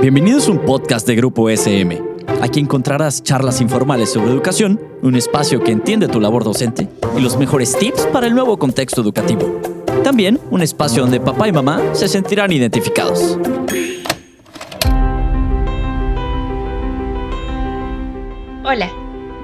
Bienvenidos 0.00 0.48
a 0.48 0.52
un 0.52 0.58
podcast 0.60 1.06
de 1.06 1.14
Grupo 1.14 1.48
SM. 1.48 2.02
Aquí 2.40 2.58
encontrarás 2.58 3.22
charlas 3.22 3.60
informales 3.60 4.12
sobre 4.12 4.30
educación, 4.30 4.80
un 5.02 5.14
espacio 5.14 5.62
que 5.62 5.72
entiende 5.72 6.08
tu 6.08 6.20
labor 6.20 6.42
docente 6.42 6.88
y 7.16 7.20
los 7.20 7.36
mejores 7.36 7.76
tips 7.76 8.06
para 8.06 8.26
el 8.26 8.34
nuevo 8.34 8.58
contexto 8.58 9.00
educativo. 9.00 9.60
También 10.02 10.40
un 10.50 10.62
espacio 10.62 11.02
donde 11.02 11.20
papá 11.20 11.48
y 11.48 11.52
mamá 11.52 11.80
se 11.92 12.08
sentirán 12.08 12.50
identificados. 12.52 13.38
Hola, 18.64 18.90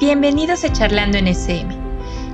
bienvenidos 0.00 0.64
a 0.64 0.72
Charlando 0.72 1.18
en 1.18 1.28
SM. 1.28 1.76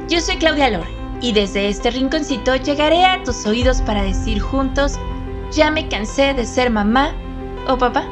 Yo 0.09 0.20
soy 0.20 0.36
Claudia 0.36 0.70
Lora 0.70 0.88
y 1.20 1.32
desde 1.32 1.68
este 1.68 1.91
rinconcito 1.91 2.56
llegaré 2.56 3.04
a 3.04 3.22
tus 3.25 3.46
oídos 3.46 3.80
para 3.82 4.02
decir 4.02 4.41
juntos, 4.41 4.98
ya 5.50 5.70
me 5.70 5.88
cansé 5.88 6.34
de 6.34 6.46
ser 6.46 6.70
mamá 6.70 7.14
o 7.68 7.78
papá. 7.78 8.04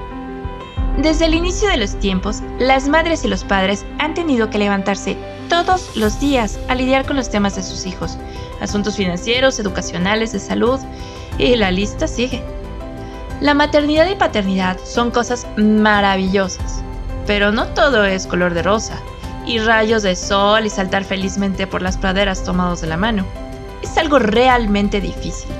Desde 0.99 1.25
el 1.25 1.35
inicio 1.35 1.69
de 1.69 1.79
los 1.79 1.99
tiempos, 1.99 2.43
las 2.59 2.87
madres 2.87 3.25
y 3.25 3.29
los 3.29 3.45
padres 3.45 3.85
han 3.99 4.13
tenido 4.13 4.51
que 4.51 4.59
levantarse 4.59 5.17
todos 5.49 5.97
los 5.97 6.21
días 6.21 6.59
a 6.69 6.75
lidiar 6.75 7.07
con 7.07 7.17
los 7.17 7.31
temas 7.31 7.57
de 7.57 7.63
sus 7.63 7.87
hijos, 7.87 8.19
asuntos 8.61 8.97
financieros, 8.97 9.59
educacionales, 9.59 10.33
de 10.33 10.39
salud, 10.39 10.79
y 11.39 11.57
la 11.57 11.71
lista 11.71 12.07
sigue. 12.07 12.43
La 13.41 13.55
maternidad 13.55 14.09
y 14.09 14.15
paternidad 14.15 14.79
son 14.85 15.11
cosas 15.11 15.47
maravillosas, 15.57 16.83
pero 17.27 17.53
no 17.53 17.69
todo 17.69 18.05
es 18.05 18.27
color 18.27 18.53
de 18.53 18.63
rosa, 18.63 19.01
y 19.47 19.59
rayos 19.59 20.03
de 20.03 20.15
sol 20.15 20.67
y 20.67 20.71
saltar 20.71 21.05
felizmente 21.05 21.67
por 21.67 21.83
las 21.83 21.97
praderas 21.97 22.45
tomados 22.45 22.83
de 22.83 22.87
la 22.87 22.97
mano. 22.97 23.25
Es 23.83 23.97
algo 23.97 24.19
realmente 24.19 25.01
difícil, 25.01 25.51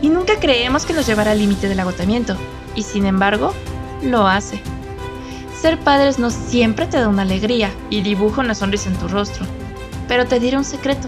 y 0.00 0.08
nunca 0.08 0.40
creemos 0.40 0.86
que 0.86 0.94
nos 0.94 1.06
llevará 1.06 1.32
al 1.32 1.38
límite 1.38 1.68
del 1.68 1.80
agotamiento, 1.80 2.36
y 2.74 2.82
sin 2.82 3.06
embargo, 3.06 3.52
lo 4.02 4.26
hace. 4.26 4.60
Ser 5.60 5.78
padres 5.78 6.18
no 6.18 6.30
siempre 6.30 6.86
te 6.86 6.98
da 6.98 7.08
una 7.08 7.22
alegría 7.22 7.70
y 7.90 8.00
dibuja 8.00 8.40
una 8.40 8.54
sonrisa 8.54 8.88
en 8.88 8.96
tu 8.96 9.08
rostro, 9.08 9.44
pero 10.08 10.26
te 10.26 10.40
diré 10.40 10.56
un 10.56 10.64
secreto. 10.64 11.06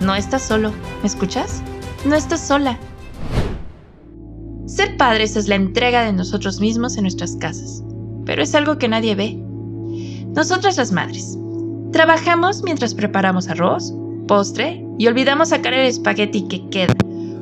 No 0.00 0.14
estás 0.14 0.42
solo, 0.42 0.72
¿me 1.02 1.06
escuchas? 1.06 1.62
No 2.04 2.16
estás 2.16 2.40
sola. 2.40 2.78
Ser 4.66 4.96
padres 4.96 5.36
es 5.36 5.46
la 5.46 5.54
entrega 5.54 6.02
de 6.02 6.12
nosotros 6.12 6.60
mismos 6.60 6.96
en 6.96 7.04
nuestras 7.04 7.36
casas, 7.36 7.84
pero 8.26 8.42
es 8.42 8.54
algo 8.54 8.76
que 8.76 8.88
nadie 8.88 9.14
ve. 9.14 9.38
Nosotras 10.34 10.76
las 10.76 10.90
madres. 10.90 11.38
Trabajamos 11.92 12.64
mientras 12.64 12.92
preparamos 12.92 13.48
arroz, 13.48 13.94
postre 14.26 14.84
y 14.98 15.06
olvidamos 15.06 15.50
sacar 15.50 15.74
el 15.74 15.86
espagueti 15.86 16.48
que 16.48 16.68
queda, 16.70 16.94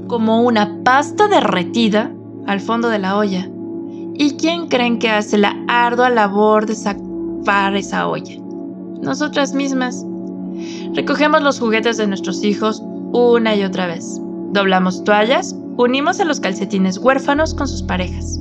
como 0.09 0.43
una 0.43 0.83
pasta 0.85 1.27
derretida 1.27 2.13
al 2.47 2.61
fondo 2.61 2.89
de 2.89 2.99
la 2.99 3.17
olla. 3.17 3.49
¿Y 4.15 4.37
quién 4.37 4.69
creen 4.69 4.99
que 4.99 5.09
hace 5.09 5.39
la 5.39 5.57
ardua 5.69 6.11
labor 6.11 6.67
de 6.67 6.75
sacar 6.75 7.75
esa 7.77 8.09
olla? 8.09 8.37
Nosotras 9.01 9.55
mismas. 9.55 10.05
Recogemos 10.95 11.43
los 11.43 11.59
juguetes 11.59 11.97
de 11.97 12.07
nuestros 12.07 12.45
hijos 12.45 12.83
una 13.13 13.55
y 13.55 13.65
otra 13.65 13.87
vez. 13.87 14.21
Doblamos 14.53 15.03
toallas, 15.05 15.57
unimos 15.77 16.21
a 16.21 16.25
los 16.25 16.41
calcetines 16.41 16.99
huérfanos 16.99 17.55
con 17.55 17.67
sus 17.67 17.83
parejas. 17.83 18.39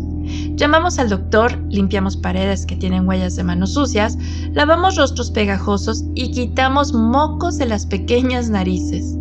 Llamamos 0.56 1.00
al 1.00 1.10
doctor, 1.10 1.58
limpiamos 1.70 2.18
paredes 2.18 2.66
que 2.66 2.76
tienen 2.76 3.08
huellas 3.08 3.36
de 3.36 3.44
manos 3.44 3.74
sucias, 3.74 4.18
lavamos 4.54 4.96
rostros 4.96 5.32
pegajosos 5.32 6.04
y 6.14 6.32
quitamos 6.32 6.94
mocos 6.94 7.58
de 7.58 7.66
las 7.66 7.86
pequeñas 7.86 8.50
narices. 8.50 9.18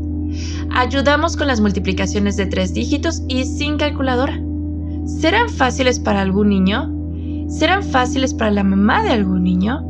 Ayudamos 0.71 1.37
con 1.37 1.47
las 1.47 1.61
multiplicaciones 1.61 2.37
de 2.37 2.47
tres 2.47 2.75
dígitos 2.75 3.23
y 3.29 3.45
sin 3.45 3.79
calculadora. 3.79 4.41
¿Serán 5.07 5.49
fáciles 5.49 5.99
para 5.99 6.21
algún 6.21 6.49
niño? 6.49 6.91
¿Serán 7.49 7.83
fáciles 7.83 8.33
para 8.33 8.51
la 8.51 8.65
mamá 8.65 9.03
de 9.03 9.11
algún 9.11 9.45
niño? 9.45 9.85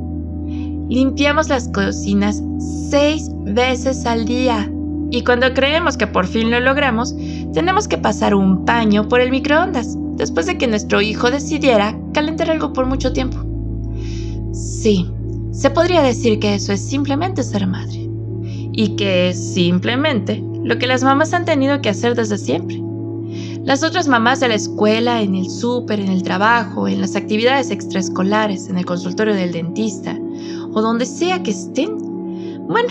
Limpiamos 0.89 1.49
las 1.49 1.69
cocinas 1.69 2.43
seis 2.91 3.31
veces 3.45 4.07
al 4.07 4.25
día. 4.25 4.71
Y 5.11 5.23
cuando 5.23 5.53
creemos 5.53 5.97
que 5.97 6.07
por 6.07 6.27
fin 6.27 6.51
lo 6.51 6.61
logramos, 6.61 7.15
tenemos 7.53 7.87
que 7.87 7.99
pasar 7.99 8.35
un 8.35 8.65
paño 8.65 9.09
por 9.09 9.21
el 9.21 9.31
microondas 9.31 9.97
después 10.17 10.47
de 10.47 10.59
que 10.59 10.67
nuestro 10.67 11.01
hijo 11.01 11.31
decidiera 11.31 11.99
calentar 12.13 12.51
algo 12.51 12.73
por 12.73 12.87
mucho 12.87 13.13
tiempo. 13.13 13.39
Sí, 14.53 15.11
se 15.53 15.71
podría 15.71 16.03
decir 16.03 16.39
que 16.39 16.55
eso 16.55 16.73
es 16.73 16.81
simplemente 16.81 17.43
ser 17.43 17.67
madre. 17.67 18.09
Y 18.73 18.97
que 18.97 19.31
es 19.31 19.53
simplemente 19.55 20.43
lo 20.63 20.79
que 20.79 20.87
las 20.87 21.03
mamás 21.03 21.33
han 21.35 21.45
tenido 21.45 21.81
que 21.83 21.89
hacer 21.89 22.15
desde 22.15 22.39
siempre. 22.39 22.80
Las 23.71 23.85
otras 23.85 24.09
mamás 24.09 24.41
de 24.41 24.49
la 24.49 24.57
escuela, 24.57 25.23
en 25.23 25.37
el 25.37 25.49
súper, 25.49 26.01
en 26.01 26.09
el 26.09 26.25
trabajo, 26.25 26.89
en 26.89 27.01
las 27.01 27.15
actividades 27.15 27.71
extraescolares, 27.71 28.69
en 28.69 28.77
el 28.77 28.85
consultorio 28.85 29.33
del 29.33 29.53
dentista 29.53 30.19
o 30.75 30.83
donde 30.83 31.07
sea 31.07 31.41
que 31.45 31.53
estén, 31.53 31.97
bueno, 32.67 32.89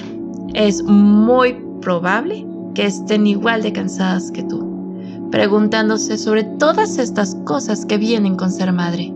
es 0.53 0.81
muy 0.83 1.57
probable 1.81 2.47
que 2.75 2.85
estén 2.85 3.27
igual 3.27 3.61
de 3.61 3.73
cansadas 3.73 4.31
que 4.31 4.41
tú 4.43 5.27
preguntándose 5.31 6.17
sobre 6.17 6.45
todas 6.45 6.97
estas 6.97 7.35
cosas 7.43 7.85
que 7.85 7.97
vienen 7.97 8.37
con 8.37 8.49
ser 8.49 8.71
madre. 8.71 9.13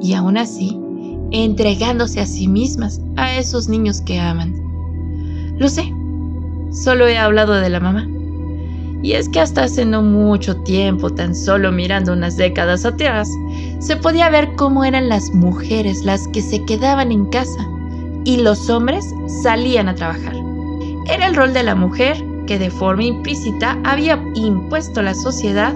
Y 0.00 0.14
aún 0.14 0.36
así, 0.36 0.76
entregándose 1.30 2.18
a 2.18 2.26
sí 2.26 2.48
mismas 2.48 3.00
a 3.14 3.36
esos 3.36 3.68
niños 3.68 4.00
que 4.00 4.18
aman. 4.18 4.52
Lo 5.58 5.68
sé, 5.68 5.84
solo 6.72 7.06
he 7.06 7.16
hablado 7.16 7.52
de 7.52 7.70
la 7.70 7.78
mamá. 7.78 8.17
Y 9.02 9.12
es 9.12 9.28
que 9.28 9.40
hasta 9.40 9.64
hace 9.64 9.84
no 9.84 10.02
mucho 10.02 10.56
tiempo, 10.62 11.10
tan 11.10 11.34
solo 11.34 11.70
mirando 11.70 12.12
unas 12.12 12.36
décadas 12.36 12.84
atrás, 12.84 13.30
se 13.78 13.96
podía 13.96 14.28
ver 14.28 14.54
cómo 14.56 14.84
eran 14.84 15.08
las 15.08 15.32
mujeres 15.32 16.04
las 16.04 16.26
que 16.28 16.42
se 16.42 16.64
quedaban 16.64 17.12
en 17.12 17.26
casa 17.26 17.68
y 18.24 18.38
los 18.38 18.68
hombres 18.68 19.14
salían 19.42 19.88
a 19.88 19.94
trabajar. 19.94 20.34
Era 21.06 21.26
el 21.26 21.36
rol 21.36 21.54
de 21.54 21.62
la 21.62 21.74
mujer 21.74 22.22
que 22.46 22.58
de 22.58 22.70
forma 22.70 23.04
implícita 23.04 23.78
había 23.84 24.22
impuesto 24.34 25.00
la 25.02 25.14
sociedad 25.14 25.74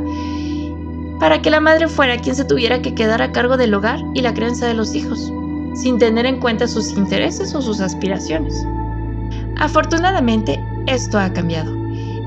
para 1.20 1.40
que 1.40 1.50
la 1.50 1.60
madre 1.60 1.86
fuera 1.86 2.16
quien 2.16 2.34
se 2.34 2.44
tuviera 2.44 2.82
que 2.82 2.94
quedar 2.94 3.22
a 3.22 3.30
cargo 3.30 3.56
del 3.56 3.74
hogar 3.74 4.00
y 4.14 4.22
la 4.22 4.34
crianza 4.34 4.66
de 4.66 4.74
los 4.74 4.94
hijos, 4.94 5.32
sin 5.74 5.98
tener 5.98 6.26
en 6.26 6.40
cuenta 6.40 6.66
sus 6.66 6.90
intereses 6.90 7.54
o 7.54 7.62
sus 7.62 7.80
aspiraciones. 7.80 8.66
Afortunadamente, 9.56 10.60
esto 10.86 11.18
ha 11.18 11.32
cambiado, 11.32 11.81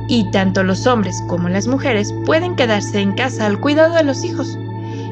y 0.08 0.30
tanto 0.32 0.64
los 0.64 0.86
hombres 0.88 1.24
como 1.28 1.50
las 1.50 1.68
mujeres 1.68 2.14
pueden 2.26 2.56
quedarse 2.56 3.00
en 3.00 3.14
casa 3.14 3.46
al 3.46 3.60
cuidado 3.60 3.96
de 3.96 4.04
los 4.04 4.24
hijos 4.24 4.58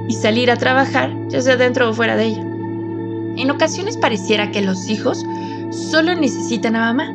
y 0.08 0.14
salir 0.14 0.52
a 0.52 0.58
trabajar, 0.58 1.12
ya 1.30 1.42
sea 1.42 1.58
dentro 1.58 1.90
o 1.90 1.94
fuera 1.94 2.16
de 2.16 2.26
ella. 2.26 2.42
En 2.42 3.50
ocasiones 3.50 3.98
pareciera 3.98 4.52
que 4.52 4.62
los 4.62 4.88
hijos 4.90 5.26
solo 5.72 6.14
necesitan 6.14 6.76
a 6.76 6.94
mamá 6.94 7.14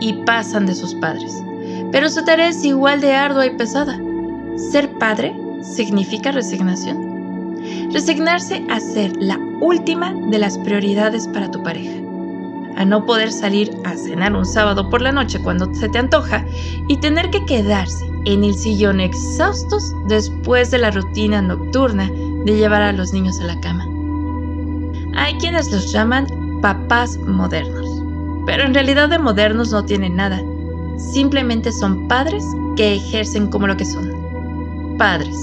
y 0.00 0.24
pasan 0.24 0.66
de 0.66 0.74
sus 0.74 0.94
padres 0.94 1.42
pero 1.92 2.08
su 2.08 2.24
tarea 2.24 2.48
es 2.48 2.64
igual 2.64 3.00
de 3.00 3.12
ardua 3.12 3.46
y 3.46 3.50
pesada. 3.50 4.00
Ser 4.56 4.90
padre 4.98 5.36
significa 5.60 6.32
resignación. 6.32 7.60
Resignarse 7.92 8.64
a 8.70 8.80
ser 8.80 9.14
la 9.16 9.38
última 9.60 10.12
de 10.30 10.38
las 10.38 10.58
prioridades 10.58 11.28
para 11.28 11.50
tu 11.50 11.62
pareja. 11.62 11.92
A 12.76 12.84
no 12.84 13.04
poder 13.04 13.30
salir 13.30 13.70
a 13.84 13.96
cenar 13.96 14.34
un 14.34 14.46
sábado 14.46 14.88
por 14.88 15.02
la 15.02 15.12
noche 15.12 15.40
cuando 15.42 15.72
se 15.74 15.88
te 15.88 15.98
antoja 15.98 16.44
y 16.88 16.96
tener 16.96 17.30
que 17.30 17.44
quedarse 17.44 18.04
en 18.24 18.44
el 18.44 18.54
sillón 18.54 19.00
exhaustos 19.00 19.94
después 20.08 20.70
de 20.70 20.78
la 20.78 20.90
rutina 20.90 21.42
nocturna 21.42 22.10
de 22.44 22.56
llevar 22.56 22.82
a 22.82 22.92
los 22.92 23.12
niños 23.12 23.40
a 23.40 23.44
la 23.44 23.60
cama. 23.60 23.86
Hay 25.14 25.34
quienes 25.34 25.70
los 25.70 25.92
llaman 25.92 26.26
papás 26.62 27.18
modernos, 27.18 28.02
pero 28.46 28.64
en 28.64 28.74
realidad 28.74 29.08
de 29.08 29.18
modernos 29.18 29.70
no 29.70 29.84
tienen 29.84 30.16
nada 30.16 30.40
simplemente 30.96 31.72
son 31.72 32.06
padres 32.08 32.44
que 32.76 32.94
ejercen 32.94 33.48
como 33.48 33.66
lo 33.66 33.76
que 33.76 33.84
son, 33.84 34.96
padres. 34.98 35.36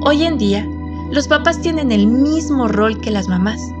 Hoy 0.00 0.24
en 0.24 0.38
día, 0.38 0.68
los 1.10 1.28
papás 1.28 1.60
tienen 1.60 1.92
el 1.92 2.06
mismo 2.06 2.68
rol 2.68 3.00
que 3.00 3.10
las 3.10 3.28
mamás. 3.28 3.72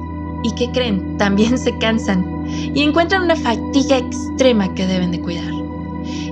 ¿Y 0.46 0.52
que 0.52 0.70
creen? 0.70 1.18
También 1.18 1.58
se 1.58 1.76
cansan 1.78 2.24
y 2.46 2.80
encuentran 2.80 3.24
una 3.24 3.34
fatiga 3.34 3.98
extrema 3.98 4.72
que 4.74 4.86
deben 4.86 5.10
de 5.10 5.20
cuidar. 5.20 5.52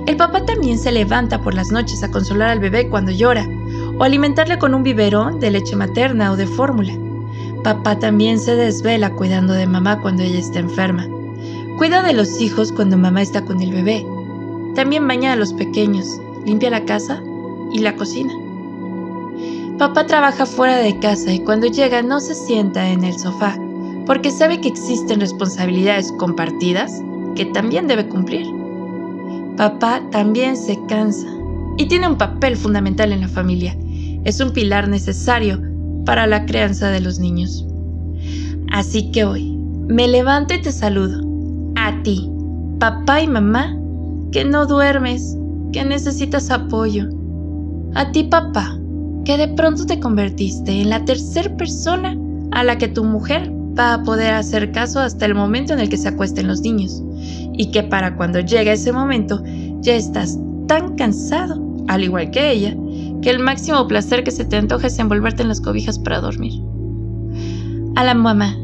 El 0.07 0.15
papá 0.15 0.45
también 0.45 0.79
se 0.79 0.93
levanta 0.93 1.41
por 1.41 1.53
las 1.53 1.69
noches 1.69 2.01
a 2.01 2.09
consolar 2.09 2.47
al 2.47 2.59
bebé 2.59 2.87
cuando 2.87 3.11
llora 3.11 3.45
o 3.99 4.03
alimentarle 4.05 4.57
con 4.57 4.73
un 4.73 4.83
biberón 4.83 5.41
de 5.41 5.51
leche 5.51 5.75
materna 5.75 6.31
o 6.31 6.37
de 6.37 6.47
fórmula. 6.47 6.93
Papá 7.61 7.99
también 7.99 8.39
se 8.39 8.55
desvela 8.55 9.11
cuidando 9.11 9.51
de 9.51 9.67
mamá 9.67 9.99
cuando 9.99 10.23
ella 10.23 10.39
está 10.39 10.59
enferma. 10.59 11.05
Cuida 11.77 12.01
de 12.01 12.13
los 12.13 12.39
hijos 12.39 12.71
cuando 12.71 12.95
mamá 12.95 13.21
está 13.21 13.43
con 13.43 13.61
el 13.61 13.73
bebé. 13.73 14.07
También 14.75 15.05
baña 15.09 15.33
a 15.33 15.35
los 15.35 15.51
pequeños, 15.51 16.21
limpia 16.45 16.69
la 16.69 16.85
casa 16.85 17.21
y 17.73 17.79
la 17.79 17.97
cocina. 17.97 18.33
Papá 19.77 20.07
trabaja 20.07 20.45
fuera 20.45 20.77
de 20.77 20.99
casa 20.99 21.33
y 21.33 21.39
cuando 21.39 21.67
llega 21.67 22.01
no 22.01 22.21
se 22.21 22.33
sienta 22.33 22.87
en 22.87 23.03
el 23.03 23.19
sofá 23.19 23.59
porque 24.05 24.31
sabe 24.31 24.61
que 24.61 24.67
existen 24.67 25.19
responsabilidades 25.19 26.11
compartidas 26.13 27.01
que 27.35 27.45
también 27.45 27.87
debe 27.87 28.07
cumplir. 28.07 28.45
Papá 29.57 30.01
también 30.11 30.55
se 30.57 30.77
cansa 30.87 31.27
y 31.77 31.87
tiene 31.87 32.07
un 32.07 32.17
papel 32.17 32.55
fundamental 32.55 33.11
en 33.11 33.21
la 33.21 33.27
familia. 33.27 33.75
Es 34.23 34.39
un 34.39 34.51
pilar 34.51 34.87
necesario 34.87 35.61
para 36.05 36.27
la 36.27 36.45
crianza 36.45 36.89
de 36.89 37.01
los 37.01 37.19
niños. 37.19 37.65
Así 38.71 39.11
que 39.11 39.25
hoy 39.25 39.57
me 39.87 40.07
levanto 40.07 40.53
y 40.53 40.61
te 40.61 40.71
saludo. 40.71 41.21
A 41.75 42.01
ti, 42.03 42.29
papá 42.79 43.21
y 43.21 43.27
mamá, 43.27 43.77
que 44.31 44.43
no 44.45 44.65
duermes, 44.65 45.37
que 45.71 45.83
necesitas 45.83 46.51
apoyo. 46.51 47.07
A 47.95 48.11
ti, 48.11 48.23
papá, 48.23 48.77
que 49.25 49.37
de 49.37 49.47
pronto 49.49 49.85
te 49.85 49.99
convertiste 49.99 50.81
en 50.81 50.89
la 50.89 51.03
tercera 51.05 51.55
persona 51.57 52.17
a 52.51 52.63
la 52.63 52.77
que 52.77 52.87
tu 52.87 53.03
mujer 53.03 53.51
va 53.77 53.95
a 53.95 54.03
poder 54.03 54.33
hacer 54.33 54.71
caso 54.71 54.99
hasta 54.99 55.25
el 55.25 55.35
momento 55.35 55.73
en 55.73 55.79
el 55.79 55.89
que 55.89 55.97
se 55.97 56.09
acuesten 56.09 56.47
los 56.47 56.61
niños. 56.61 57.03
Y 57.53 57.71
que 57.71 57.83
para 57.83 58.15
cuando 58.15 58.39
llegue 58.39 58.71
ese 58.71 58.91
momento 58.91 59.41
ya 59.81 59.95
estás 59.95 60.37
tan 60.67 60.95
cansado, 60.95 61.61
al 61.87 62.03
igual 62.03 62.31
que 62.31 62.51
ella, 62.51 62.75
que 63.21 63.29
el 63.29 63.39
máximo 63.39 63.87
placer 63.87 64.23
que 64.23 64.31
se 64.31 64.45
te 64.45 64.57
antoja 64.57 64.87
es 64.87 64.99
envolverte 64.99 65.41
en 65.41 65.49
las 65.49 65.61
cobijas 65.61 65.99
para 65.99 66.21
dormir. 66.21 66.53
A 67.95 68.03
la 68.03 68.13
mamá, 68.13 68.57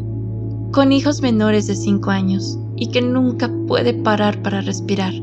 con 0.71 0.91
hijos 0.91 1.21
menores 1.21 1.67
de 1.67 1.75
5 1.75 2.09
años 2.09 2.57
y 2.75 2.87
que 2.87 3.01
nunca 3.01 3.51
puede 3.67 3.93
parar 3.93 4.41
para 4.41 4.61
respirar. 4.61 5.13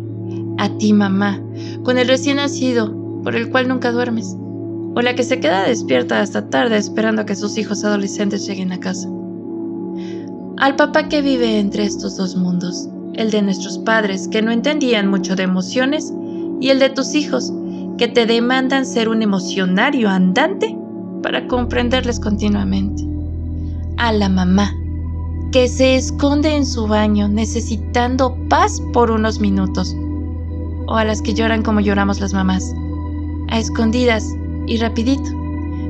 A 0.59 0.69
ti, 0.79 0.93
mamá, 0.93 1.43
con 1.83 1.99
el 1.99 2.09
recién 2.09 2.37
nacido, 2.37 2.95
por 3.23 3.35
el 3.35 3.51
cual 3.51 3.69
nunca 3.69 3.93
duermes. 3.93 4.37
O 4.95 5.01
la 5.03 5.15
que 5.15 5.23
se 5.23 5.41
queda 5.41 5.63
despierta 5.63 6.21
hasta 6.21 6.49
tarde 6.49 6.77
esperando 6.77 7.23
a 7.23 7.27
que 7.27 7.37
sus 7.37 7.59
hijos 7.59 7.85
adolescentes 7.85 8.47
lleguen 8.47 8.73
a 8.73 8.81
casa. 8.81 9.09
Al 10.59 10.75
papá 10.75 11.09
que 11.09 11.23
vive 11.23 11.61
entre 11.61 11.85
estos 11.85 12.17
dos 12.17 12.35
mundos, 12.35 12.89
el 13.15 13.31
de 13.31 13.43
nuestros 13.43 13.79
padres 13.79 14.27
que 14.27 14.43
no 14.43 14.51
entendían 14.51 15.07
mucho 15.07 15.37
de 15.37 15.45
emociones 15.45 16.13
y 16.61 16.71
el 16.71 16.81
de 16.81 16.91
tus 16.91 17.15
hijos 17.15 17.53
que 17.97 18.09
te 18.09 18.27
demandan 18.27 18.85
ser 18.85 19.09
un 19.09 19.23
emocionario 19.23 20.09
andante 20.09 20.77
para 21.23 21.47
comprenderles 21.47 22.19
continuamente. 22.19 23.05
A 23.99 24.11
la 24.11 24.29
mamá 24.29 24.75
que 25.53 25.69
se 25.69 25.95
esconde 25.95 26.57
en 26.57 26.67
su 26.67 26.89
baño 26.89 27.29
necesitando 27.29 28.37
paz 28.49 28.83
por 28.93 29.13
unos 29.13 29.39
minutos. 29.39 29.95
O 30.89 30.97
a 30.97 31.05
las 31.05 31.23
que 31.23 31.35
lloran 31.35 31.63
como 31.63 31.79
lloramos 31.79 32.19
las 32.19 32.35
mamás, 32.35 32.75
a 33.49 33.61
escondidas 33.61 34.35
y 34.67 34.79
rapidito, 34.79 35.31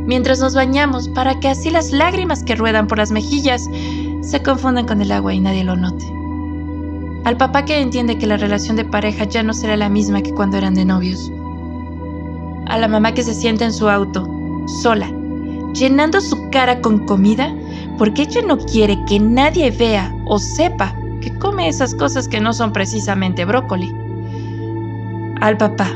mientras 0.07 0.41
nos 0.41 0.55
bañamos 0.55 1.09
para 1.09 1.41
que 1.41 1.49
así 1.49 1.71
las 1.71 1.91
lágrimas 1.91 2.43
que 2.43 2.55
ruedan 2.55 2.87
por 2.87 2.99
las 2.99 3.11
mejillas 3.11 3.67
se 4.21 4.43
confundan 4.43 4.87
con 4.87 5.01
el 5.01 5.13
agua 5.13 5.35
y 5.35 5.41
nadie 5.41 5.65
lo 5.65 5.77
note. 5.77 6.05
Al 7.25 7.37
papá 7.37 7.65
que 7.65 7.81
entiende 7.81 8.17
que 8.17 8.27
la 8.27 8.37
relación 8.37 8.77
de 8.77 8.85
pareja 8.85 9.25
ya 9.25 9.43
no 9.43 9.53
será 9.53 9.77
la 9.77 9.89
misma 9.89 10.23
que 10.23 10.33
cuando 10.33 10.57
eran 10.57 10.75
de 10.75 10.85
novios. 10.85 11.31
A 12.67 12.79
la 12.79 12.89
mamá 12.89 13.13
que 13.13 13.23
se 13.23 13.35
sienta 13.35 13.65
en 13.65 13.73
su 13.73 13.89
auto, 13.89 14.29
sola, 14.83 15.11
llenando 15.75 16.21
su 16.21 16.49
cara 16.51 16.81
con 16.81 17.05
comida 17.07 17.55
porque 17.99 18.23
ella 18.23 18.43
no 18.47 18.59
quiere 18.59 18.97
que 19.07 19.19
nadie 19.21 19.71
vea 19.71 20.15
o 20.27 20.39
sepa 20.39 20.95
que 21.21 21.35
come 21.39 21.69
esas 21.69 21.95
cosas 21.95 22.29
que 22.29 22.41
no 22.41 22.53
son 22.53 22.73
precisamente 22.73 23.45
brócoli. 23.45 23.95
Al 25.41 25.57
papá, 25.57 25.91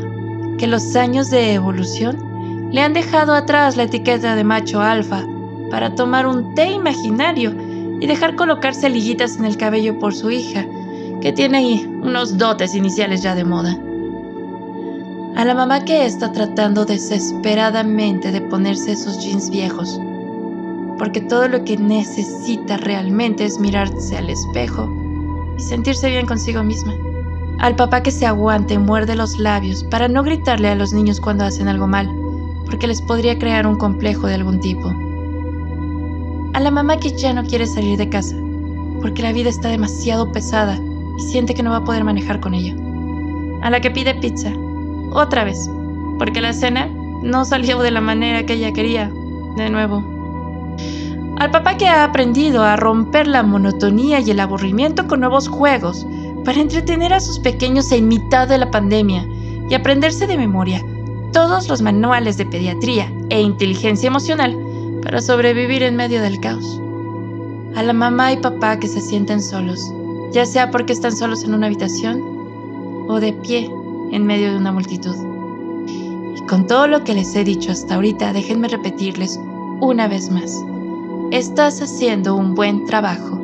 que 0.59 0.67
los 0.67 0.95
años 0.97 1.31
de 1.31 1.55
evolución 1.55 2.71
le 2.73 2.81
han 2.81 2.93
dejado 2.93 3.35
atrás 3.35 3.77
la 3.77 3.85
etiqueta 3.85 4.35
de 4.35 4.45
macho 4.45 4.81
alfa 4.81 5.25
para 5.71 5.95
tomar 5.95 6.27
un 6.27 6.55
té 6.55 6.71
imaginario 6.71 7.55
y 8.03 8.07
dejar 8.09 8.35
colocarse 8.35 8.91
liguitas 8.91 9.37
en 9.37 9.45
el 9.45 9.57
cabello 9.57 9.97
por 10.01 10.13
su 10.13 10.29
hija, 10.29 10.67
que 11.21 11.33
tiene 11.33 11.59
ahí 11.59 12.01
unos 12.03 12.37
dotes 12.37 12.75
iniciales 12.75 13.23
ya 13.23 13.37
de 13.37 13.45
moda. 13.45 13.79
A 15.37 15.45
la 15.45 15.55
mamá 15.55 15.85
que 15.85 16.05
está 16.05 16.33
tratando 16.33 16.85
desesperadamente 16.85 18.33
de 18.33 18.41
ponerse 18.41 18.91
esos 18.91 19.21
jeans 19.25 19.51
viejos, 19.51 20.01
porque 20.99 21.21
todo 21.21 21.47
lo 21.47 21.63
que 21.63 21.77
necesita 21.77 22.77
realmente 22.77 23.45
es 23.45 23.61
mirarse 23.61 24.17
al 24.17 24.31
espejo 24.31 24.93
y 25.57 25.63
sentirse 25.63 26.11
bien 26.11 26.27
consigo 26.27 26.65
misma. 26.65 26.95
Al 27.61 27.77
papá 27.77 28.03
que 28.03 28.11
se 28.11 28.27
aguante 28.27 28.81
muerde 28.81 29.15
los 29.15 29.39
labios 29.39 29.85
para 29.85 30.09
no 30.09 30.25
gritarle 30.25 30.71
a 30.71 30.75
los 30.75 30.93
niños 30.93 31.21
cuando 31.21 31.45
hacen 31.45 31.69
algo 31.69 31.87
mal, 31.87 32.11
porque 32.67 32.89
les 32.89 33.01
podría 33.01 33.39
crear 33.39 33.65
un 33.65 33.77
complejo 33.77 34.27
de 34.27 34.35
algún 34.35 34.59
tipo 34.59 34.93
a 36.53 36.61
la 36.61 36.71
mamá 36.71 36.99
que 36.99 37.17
ya 37.17 37.33
no 37.33 37.45
quiere 37.45 37.67
salir 37.67 37.99
de 37.99 38.09
casa, 38.09 38.37
porque 39.01 39.23
la 39.23 39.33
vida 39.33 39.49
está 39.49 39.69
demasiado 39.69 40.31
pesada 40.33 40.79
y 41.19 41.23
siente 41.23 41.55
que 41.55 41.63
no 41.63 41.71
va 41.71 41.79
a 41.79 41.85
poder 41.85 42.05
manejar 42.05 42.41
con 42.41 42.55
ella. 42.55 42.75
A 43.63 43.71
la 43.71 43.81
que 43.81 43.91
pide 43.91 44.15
pizza, 44.15 44.53
otra 45.13 45.45
vez, 45.45 45.71
porque 46.19 46.41
la 46.41 46.53
cena 46.53 46.89
no 47.23 47.45
salió 47.45 47.79
de 47.81 47.91
la 47.91 48.01
manera 48.01 48.45
que 48.45 48.55
ella 48.55 48.73
quería, 48.73 49.11
de 49.57 49.71
nuevo. 49.71 50.05
Al 51.39 51.51
papá 51.51 51.77
que 51.77 51.89
ha 51.89 52.05
aprendido 52.05 52.63
a 52.63 52.77
romper 52.77 53.27
la 53.27 53.43
monotonía 53.43 54.21
y 54.21 54.31
el 54.31 54.41
aburrimiento 54.41 55.07
con 55.07 55.21
nuevos 55.21 55.49
juegos 55.49 56.07
para 56.45 56.61
entretener 56.61 57.13
a 57.13 57.21
sus 57.21 57.39
pequeños 57.39 57.91
en 57.93 58.09
mitad 58.09 58.49
de 58.49 58.59
la 58.59 58.71
pandemia 58.71 59.27
y 59.69 59.75
aprenderse 59.75 60.27
de 60.27 60.37
memoria 60.37 60.85
todos 61.33 61.69
los 61.69 61.81
manuales 61.81 62.37
de 62.37 62.45
pediatría 62.45 63.11
e 63.31 63.41
inteligencia 63.41 64.09
emocional 64.09 64.57
para 65.03 65.21
sobrevivir 65.21 65.83
en 65.83 65.97
medio 65.97 66.23
del 66.23 66.41
caos. 66.41 66.81
A 67.75 67.83
la 67.83 67.93
mamá 67.93 68.33
y 68.33 68.37
papá 68.37 68.79
que 68.79 68.89
se 68.89 69.01
sienten 69.01 69.43
solos, 69.43 69.93
ya 70.33 70.47
sea 70.47 70.71
porque 70.71 70.93
están 70.93 71.17
solos 71.17 71.45
en 71.45 71.55
una 71.55 71.67
habitación 71.67 72.21
o 73.09 73.21
de 73.21 73.33
pie 73.33 73.71
en 74.13 74.27
medio 74.27 74.53
de 74.53 74.59
una 74.59 74.73
multitud. 74.73 75.17
Y 76.37 76.41
con 76.47 76.67
todo 76.67 76.87
lo 76.87 77.03
que 77.03 77.15
les 77.15 77.35
he 77.35 77.45
dicho 77.45 77.73
hasta 77.73 77.97
ahorita, 77.97 78.33
déjenme 78.33 78.69
repetirles 78.69 79.39
una 79.81 80.07
vez 80.07 80.31
más. 80.31 80.63
Estás 81.31 81.81
haciendo 81.81 82.37
un 82.37 82.55
buen 82.55 82.85
trabajo. 82.85 83.41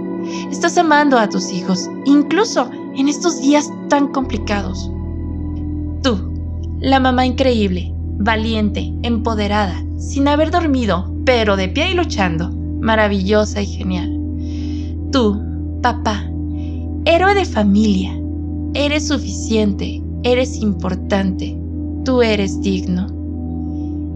Estás 0.51 0.77
amando 0.79 1.19
a 1.19 1.29
tus 1.29 1.51
hijos, 1.53 1.91
incluso 2.05 2.71
en 2.95 3.09
estos 3.09 3.41
días 3.41 3.73
tan 3.89 4.09
complicados. 4.09 4.91
Tú, 6.03 6.33
la 6.81 7.01
mamá 7.01 7.25
increíble, 7.27 7.93
valiente, 8.19 8.93
empoderada, 9.03 9.83
sin 9.97 10.29
haber 10.29 10.51
dormido, 10.51 11.11
pero 11.29 11.59
de 11.59 11.69
pie 11.69 11.91
y 11.91 11.95
luchando, 11.95 12.51
maravillosa 12.81 13.61
y 13.61 13.67
genial. 13.67 14.19
Tú, 15.13 15.39
papá, 15.83 16.25
héroe 17.05 17.35
de 17.35 17.45
familia, 17.45 18.19
eres 18.73 19.09
suficiente, 19.09 20.03
eres 20.23 20.57
importante, 20.57 21.55
tú 22.07 22.23
eres 22.23 22.59
digno. 22.63 23.09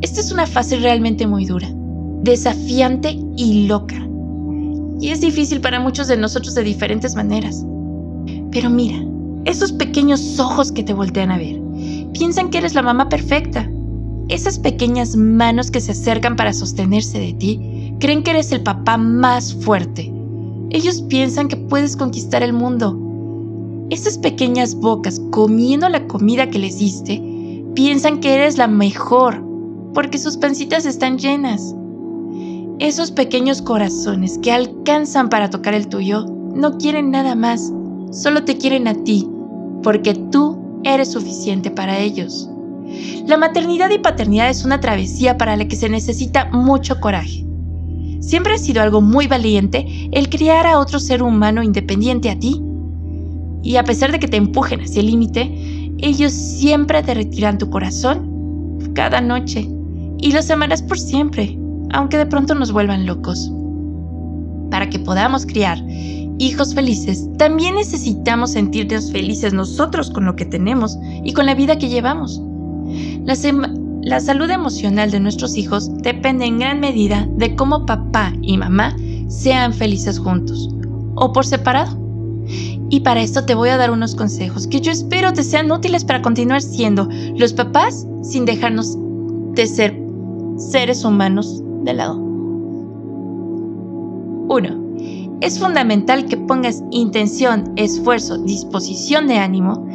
Esta 0.00 0.20
es 0.20 0.32
una 0.32 0.46
fase 0.46 0.76
realmente 0.76 1.26
muy 1.26 1.44
dura, 1.44 1.68
desafiante 2.22 3.18
y 3.36 3.66
loca. 3.66 4.08
Y 4.98 5.10
es 5.10 5.20
difícil 5.20 5.60
para 5.60 5.80
muchos 5.80 6.08
de 6.08 6.16
nosotros 6.16 6.54
de 6.54 6.62
diferentes 6.62 7.14
maneras. 7.14 7.62
Pero 8.52 8.70
mira, 8.70 9.04
esos 9.44 9.70
pequeños 9.70 10.40
ojos 10.40 10.72
que 10.72 10.82
te 10.82 10.94
voltean 10.94 11.30
a 11.30 11.36
ver, 11.36 11.60
piensan 12.14 12.48
que 12.48 12.56
eres 12.56 12.72
la 12.72 12.80
mamá 12.80 13.10
perfecta, 13.10 13.70
esas 14.32 14.58
pequeñas 14.58 15.14
manos 15.14 15.70
que 15.70 15.80
se 15.80 15.92
acercan 15.92 16.36
para 16.36 16.54
sostenerse 16.54 17.18
de 17.18 17.34
ti 17.34 17.94
creen 18.00 18.22
que 18.22 18.30
eres 18.30 18.50
el 18.50 18.62
papá 18.62 18.96
más 18.96 19.52
fuerte. 19.54 20.10
Ellos 20.70 21.02
piensan 21.02 21.48
que 21.48 21.56
puedes 21.56 21.96
conquistar 21.96 22.42
el 22.42 22.54
mundo. 22.54 22.98
Esas 23.90 24.16
pequeñas 24.16 24.74
bocas 24.74 25.20
comiendo 25.30 25.86
la 25.90 26.06
comida 26.06 26.48
que 26.48 26.58
les 26.58 26.78
diste 26.78 27.22
piensan 27.74 28.20
que 28.20 28.34
eres 28.34 28.56
la 28.56 28.68
mejor 28.68 29.44
porque 29.92 30.16
sus 30.16 30.38
pancitas 30.38 30.86
están 30.86 31.18
llenas. 31.18 31.74
Esos 32.78 33.10
pequeños 33.10 33.60
corazones 33.60 34.38
que 34.38 34.50
alcanzan 34.50 35.28
para 35.28 35.50
tocar 35.50 35.74
el 35.74 35.88
tuyo 35.88 36.24
no 36.54 36.78
quieren 36.78 37.10
nada 37.10 37.34
más, 37.34 37.70
solo 38.10 38.44
te 38.44 38.56
quieren 38.56 38.88
a 38.88 38.94
ti, 38.94 39.28
porque 39.82 40.14
tú 40.14 40.58
eres 40.84 41.12
suficiente 41.12 41.70
para 41.70 41.98
ellos. 41.98 42.48
La 43.26 43.36
maternidad 43.36 43.90
y 43.90 43.98
paternidad 43.98 44.50
es 44.50 44.64
una 44.64 44.80
travesía 44.80 45.38
para 45.38 45.56
la 45.56 45.66
que 45.66 45.76
se 45.76 45.88
necesita 45.88 46.50
mucho 46.50 47.00
coraje. 47.00 47.44
Siempre 48.20 48.54
ha 48.54 48.58
sido 48.58 48.82
algo 48.82 49.00
muy 49.00 49.26
valiente 49.26 50.08
el 50.12 50.28
criar 50.28 50.66
a 50.66 50.78
otro 50.78 51.00
ser 51.00 51.22
humano 51.22 51.62
independiente 51.62 52.30
a 52.30 52.38
ti. 52.38 52.62
Y 53.62 53.76
a 53.76 53.84
pesar 53.84 54.12
de 54.12 54.18
que 54.18 54.28
te 54.28 54.36
empujen 54.36 54.80
hacia 54.80 55.00
el 55.00 55.06
límite, 55.06 55.52
ellos 55.98 56.32
siempre 56.32 57.02
te 57.02 57.14
retiran 57.14 57.58
tu 57.58 57.70
corazón 57.70 58.80
cada 58.94 59.20
noche 59.20 59.68
y 60.18 60.32
los 60.32 60.50
amarás 60.50 60.82
por 60.82 60.98
siempre, 60.98 61.58
aunque 61.92 62.18
de 62.18 62.26
pronto 62.26 62.54
nos 62.54 62.72
vuelvan 62.72 63.06
locos. 63.06 63.52
Para 64.70 64.88
que 64.88 64.98
podamos 64.98 65.44
criar 65.44 65.78
hijos 66.38 66.74
felices, 66.74 67.28
también 67.38 67.74
necesitamos 67.74 68.52
sentirnos 68.52 69.12
felices 69.12 69.52
nosotros 69.52 70.10
con 70.10 70.24
lo 70.24 70.36
que 70.36 70.44
tenemos 70.44 70.98
y 71.24 71.32
con 71.32 71.46
la 71.46 71.54
vida 71.54 71.78
que 71.78 71.88
llevamos. 71.88 72.40
La, 73.24 74.20
salud 74.20 74.50
emocional 74.50 75.10
de 75.10 75.20
nuestros 75.20 75.56
hijos 75.56 75.90
depende 75.98 76.44
en 76.44 76.58
gran 76.58 76.80
medida 76.80 77.26
de 77.36 77.54
cómo 77.54 77.86
papá 77.86 78.32
y 78.42 78.58
mamá 78.58 78.96
sean 79.28 79.72
felices 79.72 80.18
juntos 80.18 80.68
o 81.14 81.32
por 81.32 81.46
separado. 81.46 81.98
Y 82.90 83.00
para 83.00 83.22
esto 83.22 83.44
te 83.44 83.54
voy 83.54 83.70
a 83.70 83.76
dar 83.76 83.90
unos 83.90 84.14
consejos 84.14 84.66
que 84.66 84.80
yo 84.80 84.90
espero 84.90 85.32
te 85.32 85.42
sean 85.42 85.70
útiles 85.70 86.04
para 86.04 86.20
continuar 86.20 86.60
siendo 86.60 87.08
los 87.36 87.52
papás 87.52 88.06
sin 88.22 88.44
dejarnos 88.44 88.98
de 89.54 89.66
ser 89.66 89.98
seres 90.56 91.04
humanos 91.04 91.62
de 91.84 91.94
lado. 91.94 92.18
1. 94.48 94.82
Es 95.40 95.58
fundamental 95.58 96.26
que 96.26 96.36
pongas 96.36 96.84
intención, 96.92 97.72
esfuerzo, 97.76 98.38
disposición 98.38 99.26
de 99.26 99.38
ánimo, 99.38 99.86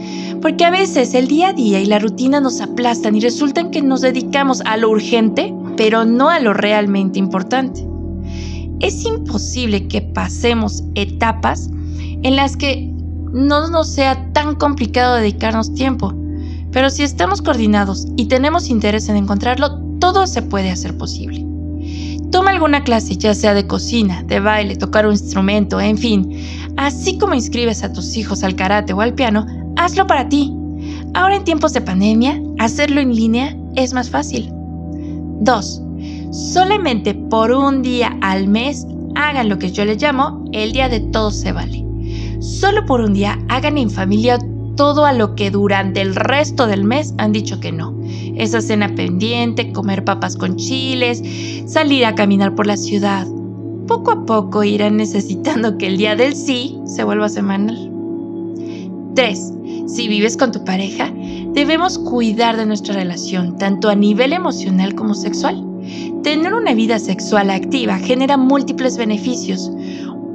porque 0.41 0.65
a 0.65 0.71
veces 0.71 1.13
el 1.13 1.27
día 1.27 1.49
a 1.49 1.53
día 1.53 1.79
y 1.79 1.85
la 1.85 1.99
rutina 1.99 2.39
nos 2.39 2.61
aplastan 2.61 3.15
y 3.15 3.19
resultan 3.19 3.71
que 3.71 3.81
nos 3.81 4.01
dedicamos 4.01 4.61
a 4.61 4.77
lo 4.77 4.89
urgente, 4.89 5.53
pero 5.75 6.05
no 6.05 6.29
a 6.29 6.39
lo 6.39 6.53
realmente 6.53 7.19
importante. 7.19 7.87
Es 8.79 9.05
imposible 9.05 9.87
que 9.87 10.01
pasemos 10.01 10.83
etapas 10.95 11.69
en 12.23 12.35
las 12.35 12.55
que 12.55 12.91
no 13.33 13.67
nos 13.69 13.89
sea 13.89 14.31
tan 14.33 14.55
complicado 14.55 15.15
dedicarnos 15.15 15.73
tiempo, 15.73 16.13
pero 16.71 16.89
si 16.89 17.03
estamos 17.03 17.41
coordinados 17.41 18.07
y 18.17 18.25
tenemos 18.25 18.69
interés 18.69 19.09
en 19.09 19.17
encontrarlo, 19.17 19.79
todo 19.99 20.27
se 20.27 20.41
puede 20.41 20.69
hacer 20.69 20.97
posible. 20.97 21.45
Toma 22.31 22.51
alguna 22.51 22.83
clase, 22.83 23.15
ya 23.15 23.33
sea 23.33 23.53
de 23.53 23.65
cocina, 23.65 24.21
de 24.23 24.39
baile, 24.39 24.75
tocar 24.75 25.05
un 25.05 25.13
instrumento, 25.13 25.79
en 25.79 25.97
fin. 25.97 26.29
Así 26.75 27.17
como 27.17 27.33
inscribes 27.33 27.83
a 27.83 27.93
tus 27.93 28.17
hijos 28.17 28.43
al 28.43 28.55
karate 28.55 28.93
o 28.93 29.01
al 29.01 29.13
piano, 29.13 29.47
hazlo 29.77 30.05
para 30.07 30.27
ti. 30.27 30.53
Ahora 31.13 31.37
en 31.37 31.43
tiempos 31.43 31.73
de 31.73 31.81
pandemia, 31.81 32.41
hacerlo 32.59 33.01
en 33.01 33.15
línea 33.15 33.55
es 33.75 33.93
más 33.93 34.09
fácil. 34.09 34.51
2. 35.41 35.81
Solamente 36.31 37.13
por 37.13 37.51
un 37.51 37.81
día 37.81 38.17
al 38.21 38.47
mes 38.47 38.85
hagan 39.15 39.49
lo 39.49 39.57
que 39.57 39.71
yo 39.71 39.85
le 39.85 39.95
llamo 39.95 40.45
el 40.51 40.73
día 40.73 40.89
de 40.89 40.99
todo 40.99 41.31
se 41.31 41.51
vale. 41.51 41.85
Solo 42.39 42.85
por 42.85 43.01
un 43.01 43.13
día 43.13 43.39
hagan 43.49 43.77
en 43.77 43.89
familia 43.89 44.37
todo 44.75 45.05
a 45.05 45.13
lo 45.13 45.35
que 45.35 45.49
durante 45.49 46.01
el 46.01 46.15
resto 46.15 46.67
del 46.67 46.83
mes 46.83 47.13
han 47.17 47.31
dicho 47.31 47.59
que 47.59 47.71
no. 47.71 47.97
Esa 48.35 48.61
cena 48.61 48.93
pendiente, 48.93 49.71
comer 49.73 50.03
papas 50.05 50.37
con 50.37 50.55
chiles, 50.55 51.23
salir 51.65 52.05
a 52.05 52.13
caminar 52.13 52.53
por 52.53 52.67
la 52.67 52.77
ciudad. 52.77 53.25
Poco 53.87 54.11
a 54.11 54.25
poco 54.25 54.63
irán 54.63 54.97
necesitando 54.97 55.77
que 55.77 55.87
el 55.87 55.97
día 55.97 56.15
del 56.15 56.35
sí 56.35 56.77
se 56.85 57.03
vuelva 57.03 57.29
semanal. 57.29 57.91
3. 59.15 59.56
Si 59.87 60.09
vives 60.09 60.35
con 60.35 60.51
tu 60.51 60.65
pareja, 60.65 61.13
debemos 61.53 61.97
cuidar 61.97 62.57
de 62.57 62.65
nuestra 62.65 62.93
relación, 62.93 63.57
tanto 63.57 63.89
a 63.89 63.95
nivel 63.95 64.33
emocional 64.33 64.93
como 64.95 65.13
sexual. 65.13 65.65
Tener 66.23 66.53
una 66.53 66.73
vida 66.73 66.99
sexual 66.99 67.49
activa 67.49 67.97
genera 67.97 68.35
múltiples 68.35 68.97
beneficios. 68.97 69.71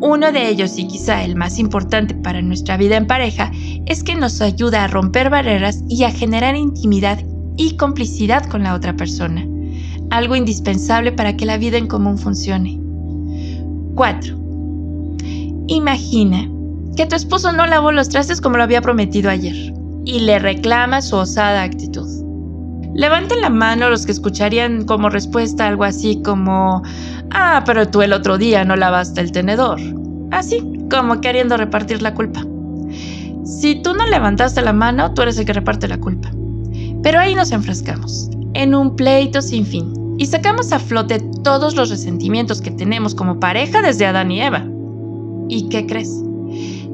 Uno 0.01 0.33
de 0.33 0.49
ellos, 0.49 0.79
y 0.79 0.87
quizá 0.87 1.23
el 1.23 1.37
más 1.37 1.59
importante 1.59 2.15
para 2.15 2.41
nuestra 2.41 2.79
vida 2.79 2.97
en 2.97 3.07
pareja, 3.07 3.53
es 3.85 4.03
que 4.03 4.17
nos 4.17 4.41
ayuda 4.41 4.85
a 4.85 4.89
romper 4.89 5.29
barreras 5.29 5.85
y 5.87 6.05
a 6.05 6.11
generar 6.11 6.57
intimidad 6.57 7.19
y 7.59 7.77
complicidad 7.77 8.47
con 8.47 8.63
la 8.63 8.75
otra 8.75 8.97
persona, 8.97 9.47
algo 10.09 10.35
indispensable 10.35 11.13
para 11.13 11.37
que 11.37 11.45
la 11.45 11.59
vida 11.59 11.77
en 11.77 11.89
común 11.89 12.17
funcione. 12.17 12.81
4. 13.95 14.35
Imagina 15.69 16.49
que 16.97 17.07
tu 17.07 17.17
esposo 17.17 17.53
no 17.53 17.67
lavó 17.67 17.93
los 17.93 18.09
trastes 18.09 18.41
como 18.41 18.57
lo 18.57 18.63
había 18.63 18.83
prometido 18.83 19.31
ayer 19.31 19.73
y 20.05 20.21
le 20.21 20.39
reclama 20.39 21.01
su 21.01 21.17
osada 21.17 21.63
actitud. 21.63 22.09
Levanten 22.95 23.41
la 23.41 23.49
mano 23.49 23.89
los 23.89 24.05
que 24.05 24.13
escucharían 24.13 24.85
como 24.85 25.09
respuesta 25.09 25.67
algo 25.67 25.85
así 25.85 26.21
como, 26.23 26.83
Ah, 27.31 27.63
pero 27.65 27.89
tú 27.89 28.03
el 28.03 28.13
otro 28.13 28.37
día 28.37 28.65
no 28.65 28.77
lavaste 28.77 29.21
el 29.23 29.33
tenedor. 29.33 29.81
Así, 30.31 30.63
como 30.91 31.21
queriendo 31.21 31.57
repartir 31.57 32.03
la 32.03 32.13
culpa. 32.13 32.45
Si 33.45 33.81
tú 33.83 33.95
no 33.95 34.07
levantaste 34.07 34.61
la 34.61 34.73
mano, 34.73 35.15
tú 35.15 35.23
eres 35.23 35.39
el 35.39 35.47
que 35.47 35.55
reparte 35.55 35.89
la 35.89 35.99
culpa. 35.99 36.31
Pero 37.03 37.19
ahí 37.19 37.35
nos 37.35 37.53
enfrascamos, 37.53 38.31
en 38.55 38.75
un 38.75 38.95
pleito 38.95 39.41
sin 39.41 39.65
fin, 39.65 39.93
y 40.19 40.27
sacamos 40.27 40.73
a 40.73 40.79
flote 40.79 41.19
todos 41.43 41.75
los 41.75 41.91
resentimientos 41.91 42.61
que 42.61 42.71
tenemos 42.71 43.15
como 43.15 43.41
pareja 43.41 43.81
desde 43.81 44.07
Adán 44.07 44.31
y 44.31 44.43
Eva. 44.43 44.67
¿Y 45.49 45.69
qué 45.69 45.87
crees? 45.87 46.23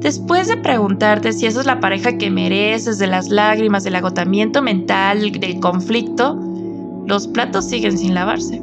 Después 0.00 0.46
de 0.46 0.56
preguntarte 0.56 1.32
si 1.32 1.46
esa 1.46 1.60
es 1.60 1.66
la 1.66 1.80
pareja 1.80 2.16
que 2.18 2.30
mereces, 2.30 2.98
de 2.98 3.08
las 3.08 3.30
lágrimas, 3.30 3.82
del 3.82 3.96
agotamiento 3.96 4.62
mental, 4.62 5.32
del 5.32 5.58
conflicto, 5.58 6.38
los 7.06 7.26
platos 7.26 7.64
siguen 7.64 7.98
sin 7.98 8.14
lavarse. 8.14 8.62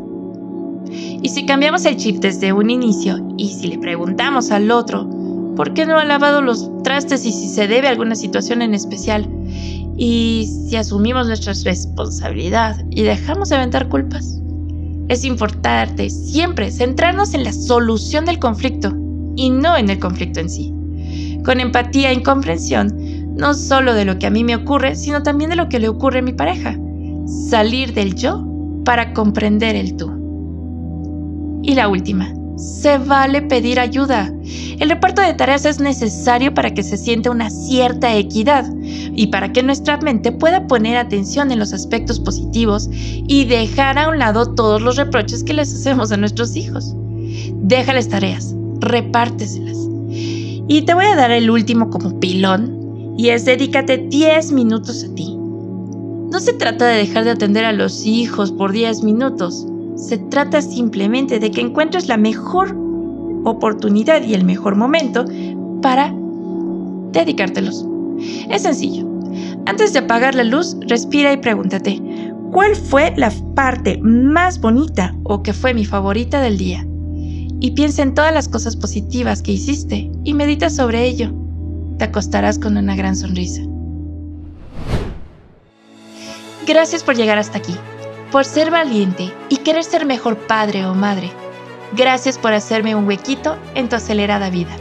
Y 0.90 1.30
si 1.30 1.46
cambiamos 1.46 1.86
el 1.86 1.98
chip 1.98 2.18
desde 2.22 2.54
un 2.54 2.70
inicio 2.70 3.18
y 3.38 3.50
si 3.50 3.68
le 3.68 3.80
preguntamos 3.80 4.52
al 4.52 4.72
otro 4.72 5.10
por 5.56 5.74
qué 5.74 5.86
no 5.86 5.98
ha 5.98 6.06
lavado 6.06 6.42
los 6.42 6.70
trastes 6.84 7.26
y 7.26 7.32
si 7.32 7.50
se 7.50 7.68
debe 7.68 7.88
a 7.88 7.92
alguna 7.92 8.16
situación 8.16 8.62
en 8.62 8.74
especial, 8.74 9.28
y 9.98 10.48
si 10.68 10.76
asumimos 10.76 11.28
nuestra 11.28 11.54
responsabilidad 11.64 12.78
y 12.90 13.04
dejamos 13.04 13.50
de 13.50 13.56
aventar 13.56 13.88
culpas. 13.88 14.40
Es 15.08 15.24
importante 15.24 16.10
siempre 16.10 16.72
centrarnos 16.72 17.34
en 17.34 17.44
la 17.44 17.54
solución 17.54 18.26
del 18.26 18.40
conflicto 18.40 18.94
y 19.36 19.50
no 19.50 19.78
en 19.78 19.90
el 19.90 20.00
conflicto 20.00 20.40
en 20.40 20.50
sí. 20.50 20.75
Con 21.46 21.60
empatía 21.60 22.12
y 22.12 22.24
comprensión, 22.24 22.92
no 23.38 23.54
solo 23.54 23.94
de 23.94 24.06
lo 24.06 24.18
que 24.18 24.28
a 24.28 24.32
mí 24.32 24.44
me 24.44 24.56
ocurre, 24.56 24.96
sino 24.96 25.22
también 25.22 25.52
de 25.52 25.56
lo 25.56 25.70
que 25.70 25.80
le 25.80 25.90
ocurre 25.90 26.20
a 26.20 26.24
mi 26.24 26.34
pareja. 26.34 26.76
Salir 27.50 27.94
del 27.94 28.16
yo 28.16 28.44
para 28.84 29.14
comprender 29.14 29.76
el 29.76 29.96
tú. 29.96 30.12
Y 31.64 31.76
la 31.76 31.88
última, 31.88 32.34
se 32.58 32.98
vale 32.98 33.42
pedir 33.42 33.80
ayuda. 33.80 34.32
El 34.80 34.90
reparto 34.90 35.22
de 35.22 35.34
tareas 35.34 35.66
es 35.66 35.80
necesario 35.80 36.54
para 36.54 36.74
que 36.74 36.84
se 36.84 36.98
sienta 36.98 37.32
una 37.32 37.50
cierta 37.50 38.16
equidad 38.16 38.66
y 38.82 39.28
para 39.28 39.52
que 39.52 39.64
nuestra 39.64 39.98
mente 39.98 40.32
pueda 40.32 40.68
poner 40.68 40.98
atención 40.98 41.52
en 41.52 41.60
los 41.60 41.74
aspectos 41.74 42.20
positivos 42.20 42.90
y 42.92 43.46
dejar 43.46 43.98
a 43.98 44.10
un 44.10 44.20
lado 44.20 44.54
todos 44.54 44.82
los 44.82 44.98
reproches 44.98 45.44
que 45.44 45.54
les 45.54 45.74
hacemos 45.74 46.12
a 46.12 46.18
nuestros 46.18 46.56
hijos. 46.56 46.96
Déjales 47.62 48.10
tareas, 48.10 48.56
repárteselas. 48.80 49.95
Y 50.68 50.82
te 50.84 50.94
voy 50.94 51.06
a 51.06 51.16
dar 51.16 51.32
el 51.32 51.50
último 51.50 51.90
como 51.90 52.20
pilón 52.20 53.16
y 53.18 53.30
es 53.30 53.46
dedícate 53.46 53.98
10 53.98 54.52
minutos 54.52 55.04
a 55.04 55.16
ti. 55.16 55.36
No 55.36 56.40
se 56.40 56.54
trata 56.54 56.88
de 56.88 56.98
dejar 56.98 57.24
de 57.24 57.32
atender 57.32 57.66
a 57.66 57.72
los 57.72 58.06
hijos 58.06 58.52
por 58.52 58.72
10 58.72 59.04
minutos 59.04 59.68
se 59.96 60.18
trata 60.18 60.62
simplemente 60.62 61.40
de 61.40 61.52
que 61.52 61.62
encuentres 61.62 62.08
la 62.08 62.18
mejor 62.18 62.76
oportunidad 63.46 64.24
y 64.24 64.34
el 64.34 64.44
mejor 64.44 64.76
momento 64.76 65.26
para 65.82 66.14
dedicártelos. 67.12 67.86
Es 68.50 68.64
sencillo. 68.64 69.08
Antes 69.66 69.94
de 69.94 70.00
apagar 70.00 70.36
la 70.36 70.44
luz, 70.44 70.78
respira 70.88 71.34
y 71.34 71.38
pregúntate, 71.38 72.02
¿cuál 72.52 72.76
fue 72.76 73.14
la 73.18 73.32
parte 73.56 74.00
más 74.02 74.60
bonita 74.60 75.16
o 75.24 75.42
que 75.42 75.54
fue 75.54 75.74
mi 75.74 75.86
favorita 75.86 76.42
del 76.42 76.58
día? 76.58 76.86
Y 77.60 77.72
piensa 77.72 78.04
en 78.04 78.14
todas 78.14 78.34
las 78.34 78.48
cosas 78.48 78.76
positivas 78.76 79.42
que 79.42 79.54
hiciste 79.54 80.12
y 80.24 80.34
medita 80.34 80.70
sobre 80.70 81.06
ello. 81.06 81.32
Te 81.98 82.06
acostarás 82.06 82.60
con 82.60 82.78
una 82.78 82.96
gran 82.96 83.16
sonrisa. 83.16 83.62
Gracias 86.68 87.04
por 87.04 87.16
llegar 87.16 87.38
hasta 87.38 87.58
aquí 87.58 87.76
por 88.36 88.44
ser 88.44 88.70
valiente 88.70 89.34
y 89.48 89.56
querer 89.58 89.86
ser 89.86 90.06
mejor 90.06 90.36
padre 90.36 90.86
o 90.86 90.94
madre. 90.94 91.32
Gracias 91.96 92.38
por 92.38 92.52
hacerme 92.52 92.94
un 92.94 93.08
huequito 93.08 93.58
en 93.76 93.88
tu 93.88 93.96
acelerada 93.96 94.50
vida. 94.50 94.76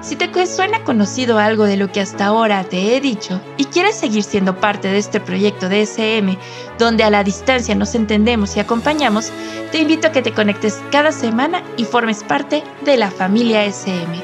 Si 0.00 0.16
te 0.16 0.46
suena 0.46 0.82
conocido 0.82 1.38
algo 1.38 1.64
de 1.64 1.76
lo 1.76 1.92
que 1.92 2.00
hasta 2.00 2.26
ahora 2.26 2.64
te 2.64 2.96
he 2.96 3.00
dicho 3.02 3.38
y 3.58 3.66
quieres 3.66 3.96
seguir 3.96 4.22
siendo 4.22 4.56
parte 4.58 4.88
de 4.88 4.96
este 4.96 5.20
proyecto 5.20 5.68
de 5.68 5.82
SM, 5.82 6.38
donde 6.78 7.04
a 7.04 7.10
la 7.10 7.22
distancia 7.22 7.74
nos 7.74 7.94
entendemos 7.94 8.56
y 8.56 8.60
acompañamos, 8.60 9.30
te 9.70 9.78
invito 9.78 10.08
a 10.08 10.12
que 10.12 10.22
te 10.22 10.32
conectes 10.32 10.80
cada 10.90 11.12
semana 11.12 11.62
y 11.76 11.84
formes 11.84 12.24
parte 12.24 12.64
de 12.82 12.96
la 12.96 13.10
familia 13.10 13.64
SM. 13.66 14.22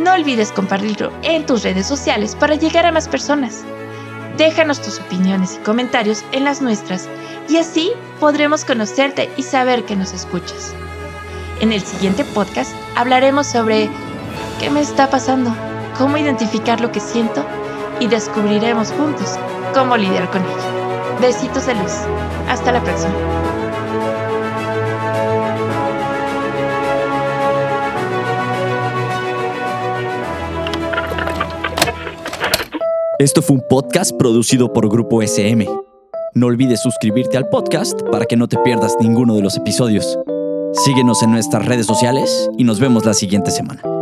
No 0.00 0.12
olvides 0.12 0.50
compartirlo 0.50 1.12
en 1.22 1.46
tus 1.46 1.62
redes 1.62 1.86
sociales 1.86 2.34
para 2.34 2.56
llegar 2.56 2.84
a 2.84 2.92
más 2.92 3.08
personas. 3.08 3.62
Déjanos 4.36 4.82
tus 4.82 4.98
opiniones 4.98 5.54
y 5.54 5.64
comentarios 5.64 6.24
en 6.32 6.42
las 6.44 6.60
nuestras 6.60 7.08
y 7.48 7.58
así 7.58 7.92
podremos 8.18 8.64
conocerte 8.64 9.30
y 9.36 9.44
saber 9.44 9.84
que 9.84 9.94
nos 9.94 10.12
escuchas. 10.12 10.74
En 11.60 11.72
el 11.72 11.80
siguiente 11.80 12.24
podcast 12.24 12.72
hablaremos 12.96 13.46
sobre 13.46 13.88
qué 14.58 14.70
me 14.70 14.80
está 14.80 15.10
pasando, 15.10 15.54
cómo 15.98 16.16
identificar 16.16 16.80
lo 16.80 16.92
que 16.92 17.00
siento 17.00 17.44
y 18.00 18.06
descubriremos 18.06 18.92
juntos 18.92 19.38
cómo 19.76 19.96
lidiar 19.96 20.30
con 20.30 20.42
ello. 20.42 21.20
Besitos 21.20 21.66
de 21.66 21.74
luz. 21.74 21.92
Hasta 22.48 22.72
la 22.72 22.82
próxima. 22.82 23.12
Esto 33.18 33.42
fue 33.42 33.56
un 33.56 33.62
podcast 33.68 34.12
producido 34.16 34.72
por 34.72 34.88
Grupo 34.88 35.22
SM. 35.22 35.66
No 36.34 36.46
olvides 36.46 36.80
suscribirte 36.82 37.36
al 37.36 37.48
podcast 37.48 38.00
para 38.12 38.26
que 38.26 38.36
no 38.36 38.46
te 38.46 38.58
pierdas 38.58 38.94
ninguno 39.00 39.34
de 39.34 39.42
los 39.42 39.56
episodios. 39.56 40.18
Síguenos 40.72 41.22
en 41.22 41.32
nuestras 41.32 41.64
redes 41.64 41.86
sociales 41.86 42.50
y 42.58 42.64
nos 42.64 42.78
vemos 42.78 43.06
la 43.06 43.14
siguiente 43.14 43.50
semana. 43.50 43.95